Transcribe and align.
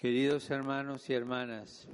Queridos 0.00 0.50
hermanos 0.50 1.10
y 1.10 1.12
hermanas, 1.12 1.86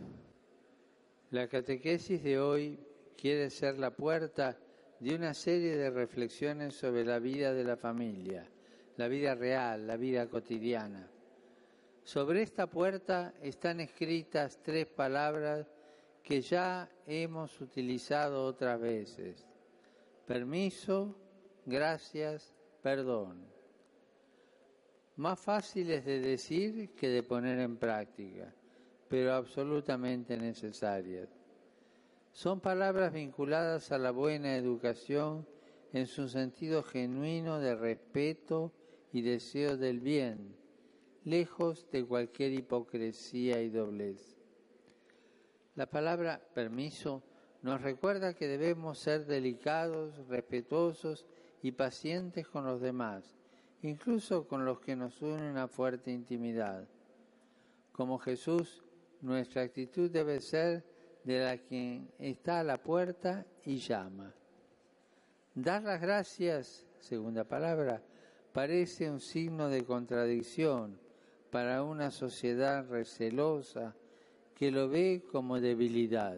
la 1.31 1.49
catequesis 1.49 2.23
de 2.23 2.39
hoy 2.39 2.79
quiere 3.21 3.51
ser 3.51 3.81
la 3.81 3.91
puerta 3.91 4.57
de 5.01 5.17
una 5.17 5.35
serie 5.35 5.77
de 5.77 5.91
reflexiones 5.91 6.77
sobre 6.77 7.05
la 7.05 7.19
vida 7.19 7.53
de 7.53 7.65
la 7.65 7.77
familia, 7.77 8.49
la 8.97 9.09
vida 9.09 9.35
real, 9.35 9.89
la 9.89 9.97
vida 9.97 10.29
cotidiana. 10.29 11.11
Sobre 12.05 12.43
esta 12.43 12.69
puerta 12.69 13.35
están 13.43 13.81
escritas 13.81 14.61
tres 14.63 14.87
palabras 14.87 15.67
que 16.23 16.43
ya 16.43 16.89
hemos 17.09 17.61
utilizado 17.61 18.45
otras 18.45 18.81
veces. 18.81 19.45
Permiso, 20.29 21.13
gracias, 21.65 22.55
perdón. 22.83 23.56
Más 25.17 25.41
fáciles 25.41 26.05
de 26.05 26.21
decir 26.21 26.91
que 26.91 27.09
de 27.09 27.23
poner 27.23 27.59
en 27.61 27.79
práctica, 27.79 28.53
pero 29.09 29.33
absolutamente 29.33 30.37
necesarias. 30.37 31.31
Son 32.33 32.61
palabras 32.61 33.15
vinculadas 33.15 33.93
a 33.93 33.99
la 33.99 34.11
buena 34.11 34.57
educación 34.57 35.47
en 35.95 36.07
su 36.07 36.29
sentido 36.29 36.83
genuino 36.83 37.61
de 37.61 37.75
respeto 37.75 38.75
y 39.11 39.23
deseo 39.23 39.79
del 39.79 40.01
bien, 40.01 40.55
lejos 41.25 41.91
de 41.91 42.05
cualquier 42.05 42.53
hipocresía 42.53 43.63
y 43.63 43.71
doblez. 43.71 44.37
La 45.77 45.87
palabra 45.87 46.43
permiso 46.53 47.23
nos 47.63 47.81
recuerda 47.81 48.35
que 48.35 48.49
debemos 48.49 48.99
ser 48.99 49.25
delicados, 49.25 50.29
respetuosos 50.29 51.25
y 51.63 51.73
pacientes 51.73 52.47
con 52.47 52.67
los 52.67 52.83
demás, 52.83 53.39
incluso 53.83 54.47
con 54.47 54.65
los 54.65 54.81
que 54.81 54.97
nos 54.97 55.21
unen 55.23 55.45
una 55.45 55.69
fuerte 55.69 56.11
intimidad. 56.11 56.87
Como 57.93 58.19
Jesús, 58.19 58.83
nuestra 59.21 59.63
actitud 59.63 60.11
debe 60.11 60.41
ser 60.41 60.85
de 61.25 61.41
la 61.41 61.59
quien 61.59 62.11
está 62.19 62.61
a 62.61 62.65
la 62.65 62.83
puerta 62.83 63.47
y 63.65 63.79
llama. 63.79 64.35
Dar 65.55 65.83
las 65.83 66.01
gracias, 66.01 66.87
segunda 66.99 67.45
palabra, 67.45 68.03
parece 68.53 69.11
un 69.11 69.21
signo 69.21 69.69
de 69.69 69.85
contradicción 69.85 71.01
para 71.51 71.83
una 71.83 72.11
sociedad 72.11 72.87
recelosa 72.89 73.97
que 74.55 74.71
lo 74.71 74.89
ve 74.89 75.25
como 75.31 75.61
debilidad. 75.61 76.37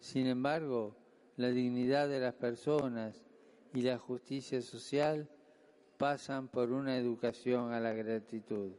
Sin 0.00 0.26
embargo, 0.26 0.96
la 1.36 1.48
dignidad 1.48 2.08
de 2.08 2.20
las 2.20 2.34
personas 2.34 3.24
y 3.74 3.82
la 3.82 3.98
justicia 3.98 4.62
social 4.62 5.28
pasan 5.98 6.48
por 6.48 6.72
una 6.72 6.96
educación 6.96 7.72
a 7.72 7.80
la 7.80 7.92
gratitud 7.92 8.72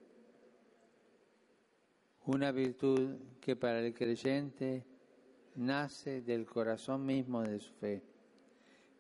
una 2.30 2.52
virtud 2.52 3.18
que 3.42 3.56
para 3.56 3.80
el 3.80 3.92
creyente 3.92 4.86
nace 5.56 6.22
del 6.22 6.46
corazón 6.46 7.04
mismo 7.04 7.42
de 7.42 7.60
su 7.60 7.74
fe. 7.74 8.04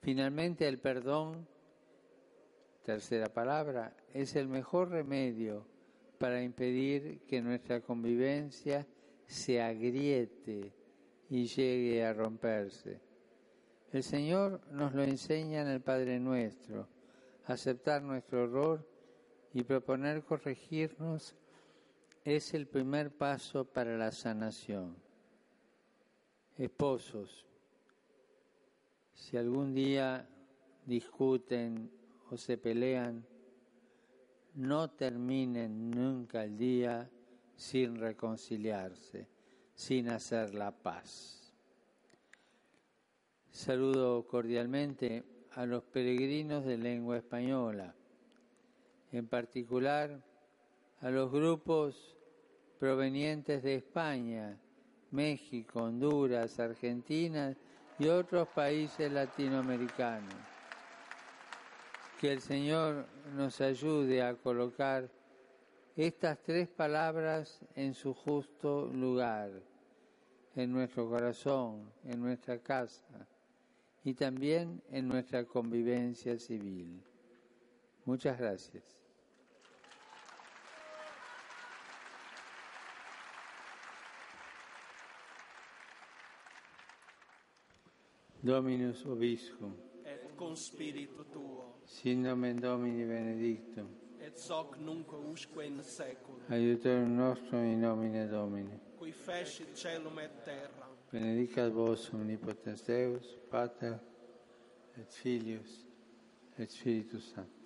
Finalmente 0.02 0.67
el 0.67 0.80
perdón, 0.80 1.48
tercera 2.84 3.31
palabra, 3.31 3.95
es 4.14 4.36
el 4.36 4.48
mejor 4.48 4.89
remedio 4.89 5.64
para 6.17 6.42
impedir 6.42 7.20
que 7.28 7.39
nuestra 7.39 7.81
convivencia 7.81 8.88
se 9.28 9.61
agriete 9.61 10.73
y 11.30 11.45
llegue 11.45 12.04
a 12.04 12.14
romperse. 12.14 13.00
El 13.92 14.02
Señor 14.02 14.60
nos 14.71 14.95
lo 14.95 15.04
enseña 15.04 15.61
en 15.61 15.67
el 15.67 15.82
Padre 15.82 16.20
nuestro, 16.20 16.88
aceptar 17.49 18.04
nuestro 18.04 18.43
error 18.43 18.87
y 19.54 19.64
proponer 19.64 20.23
corregirnos 20.23 21.36
es 22.23 22.54
el 22.54 22.67
primer 22.67 23.11
paso 23.11 23.65
para 23.65 23.98
la 23.98 24.11
sanación. 24.11 24.95
Esposos, 26.58 27.48
si 29.14 29.36
algún 29.38 29.73
día 29.73 30.27
discuten 30.86 31.89
o 32.30 32.38
se 32.38 32.58
pelean, 32.58 33.26
no 34.54 34.92
terminen 34.92 35.89
nunca 35.89 36.43
el 36.43 36.55
día 36.55 37.09
sin 37.55 37.95
reconciliarse, 37.95 39.27
sin 39.73 40.09
hacer 40.09 40.54
la 40.54 40.71
paz. 40.71 41.52
Saludo 43.49 44.27
cordialmente 44.27 45.39
a 45.59 45.65
los 45.65 45.83
peregrinos 45.83 46.64
de 46.64 46.77
lengua 46.77 47.17
española, 47.17 47.93
en 49.11 49.27
particular 49.27 50.17
a 51.02 51.09
los 51.09 51.30
grupos 51.30 52.15
provenientes 52.80 53.61
de 53.61 53.75
España, 53.75 54.58
México, 55.11 55.83
Honduras, 55.83 56.58
Argentina 56.61 57.53
y 57.97 58.08
otros 58.08 58.47
países 58.47 59.11
latinoamericanos. 59.11 60.33
Que 62.21 62.31
el 62.31 62.39
Señor 62.39 63.05
nos 63.36 63.59
ayude 63.59 64.23
a 64.23 64.36
colocar 64.36 65.09
estas 65.97 66.39
tres 66.41 66.70
palabras 66.70 67.59
en 67.76 67.93
su 67.95 68.14
justo 68.14 68.86
lugar, 68.93 69.52
en 70.55 70.71
nuestro 70.71 71.09
corazón, 71.09 71.91
en 72.05 72.21
nuestra 72.21 72.59
casa 72.59 73.27
y 74.04 74.14
también 74.14 74.82
en 74.89 75.08
nuestra 75.08 75.45
convivencia 75.45 76.37
civil. 76.37 77.02
Muchas 78.05 78.39
gracias. 78.39 78.99
Dominus 88.42 89.05
Obiscum. 89.05 89.73
Et 90.05 90.36
con 90.38 90.55
spiritu 90.55 91.26
tuo. 91.26 91.82
Sin 91.86 92.23
nomen 92.23 92.55
Domini 92.59 93.04
benedictum. 93.04 93.88
Et 94.21 94.38
soc 94.38 94.77
nunc 94.77 95.11
usque 95.11 95.65
in 95.65 95.83
seculum. 95.83 96.42
Aiutorium 96.49 97.15
nostrum 97.17 97.65
in 97.65 97.82
nomine 97.82 98.27
Domini. 98.27 98.89
Qui 99.09 99.15
fecit 99.15 99.65
celum 99.73 100.20
et 100.20 100.30
terra. 100.45 100.87
Benedicat 101.11 101.70
vos 101.70 102.14
omnipotens 102.14 102.83
Deus, 102.83 103.39
Pater 103.49 103.95
et 104.95 105.09
Filius 105.09 105.87
et 106.59 106.70
Spiritus 106.70 107.33
Sanctus. 107.33 107.58